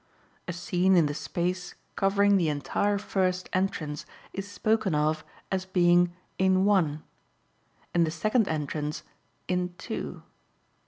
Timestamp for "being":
5.65-6.11